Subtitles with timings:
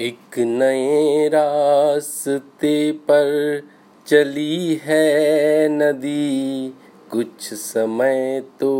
[0.00, 3.60] एक नए रास्ते पर
[4.06, 6.74] चली है नदी।
[7.10, 8.70] कुछ समय तो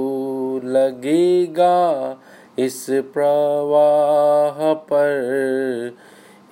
[0.65, 2.19] लगेगा
[2.59, 5.97] इस प्रवाह पर।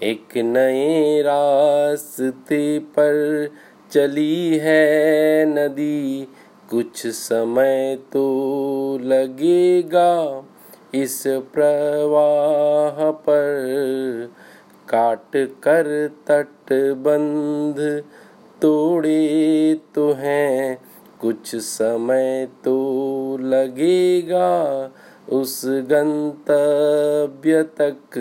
[0.03, 3.49] एक नए रास्ते पर
[3.93, 6.29] चली है नदी।
[6.71, 8.27] कुछ समय तो
[9.03, 10.45] लगेगा
[10.95, 13.67] इस प्रवाह पर।
[14.89, 18.05] काट कर तट बंध,
[18.63, 20.79] तोड़े तो हैं,
[21.21, 22.77] कुछ समय तो
[23.41, 24.91] लगेगा
[25.29, 28.19] उस गंतव्य तक।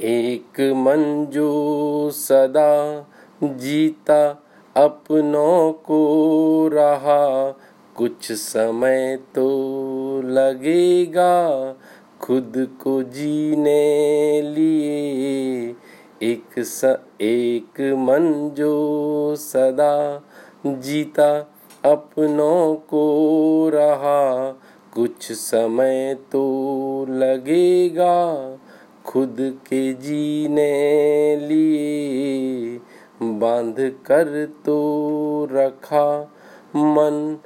[0.01, 1.51] एक मंजू
[2.13, 3.07] सदा
[3.43, 4.43] जीता,
[4.77, 6.01] अपनों को
[6.73, 7.59] रहा
[7.97, 9.49] कुछ समय तो
[10.25, 11.73] लगेगा
[12.21, 15.75] खुद को जीने लिए।
[16.23, 20.23] एक स, एक मन जो सदा
[20.67, 24.51] जीता अपनों को रहा।
[24.95, 28.57] कुछ समय तो लगेगा
[29.07, 32.81] खुद के जीने लिए।
[33.23, 34.79] बाँध कर तो
[35.53, 36.33] रखा
[36.77, 37.39] मन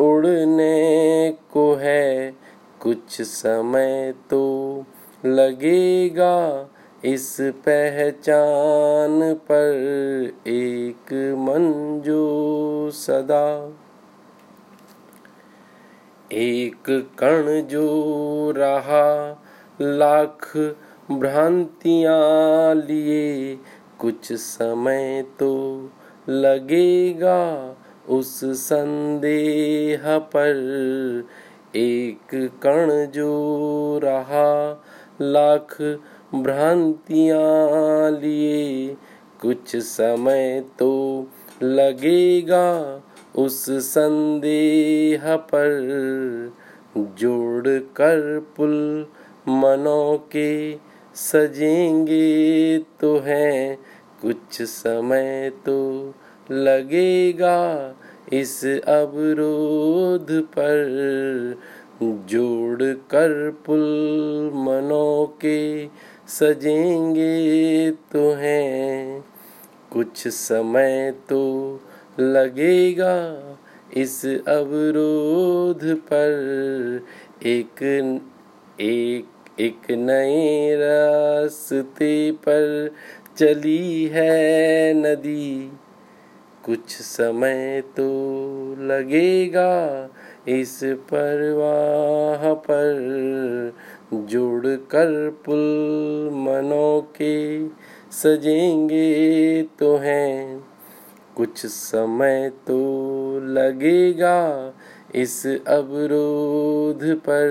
[0.00, 2.34] उड़ने को है।
[2.80, 4.84] कुछ समय तो
[5.24, 6.68] लगेगा
[7.04, 9.72] इस पहचान पर
[10.46, 13.72] एक मन जो सदा।
[16.32, 17.88] एक कण जो
[18.56, 19.42] रहा
[19.80, 20.56] लाख
[21.10, 23.58] भ्रांतियाँ लिए,
[23.98, 25.52] कुछ समय तो
[26.28, 27.74] लगेगा
[28.08, 30.56] उस संदेह पर
[31.76, 34.82] एक कण जो रहा,
[35.20, 35.76] लाख
[36.34, 38.96] भ्रांतियाँ लिए
[39.40, 41.26] कुछ समय तो
[41.62, 43.00] लगेगा
[43.36, 45.70] उस संदेह पर
[46.98, 49.06] जोड़ कर पुल
[49.48, 50.78] मनो के
[51.14, 53.78] सजेंगे तो हैं
[54.22, 55.78] कुछ समय तो
[56.50, 57.58] लगेगा
[58.32, 61.58] इस अवरोध पर,
[62.02, 65.86] जोड़ कर पुल मनों के
[66.28, 69.24] सजेंगे तो हैं
[69.92, 71.40] कुछ समय तो
[72.20, 73.16] लगेगा
[73.96, 77.02] इस अवरोध पर,
[77.46, 77.82] एक
[78.80, 82.90] एक एक नए रास्ते पर
[83.38, 85.72] चली है नदी।
[86.68, 88.04] कुछ समय तो
[88.78, 90.08] लगेगा
[90.48, 92.88] इस परवाह पर
[94.14, 97.68] जुड़ कर पुल मनों के
[98.12, 100.64] सजेंगे तो हैं।
[101.36, 102.78] कुछ समय तो
[103.40, 104.72] लगेगा
[105.14, 107.48] इस अवरोध पर